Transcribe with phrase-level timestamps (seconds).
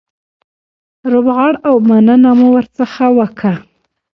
[1.11, 3.53] روغبړ او مننه مو ورڅخه وکړه.